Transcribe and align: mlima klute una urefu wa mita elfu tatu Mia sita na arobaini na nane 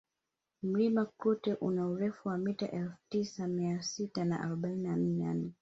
mlima 0.63 1.05
klute 1.05 1.53
una 1.55 1.87
urefu 1.89 2.29
wa 2.29 2.37
mita 2.37 2.71
elfu 2.71 2.97
tatu 3.09 3.47
Mia 3.47 3.81
sita 3.83 4.25
na 4.25 4.39
arobaini 4.41 4.83
na 4.83 4.95
nane 4.95 5.49